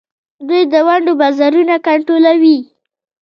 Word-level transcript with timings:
دوی 0.47 0.61
د 0.73 0.75
ونډو 0.87 1.13
بازارونه 1.21 1.75
کنټرولوي. 1.87 2.57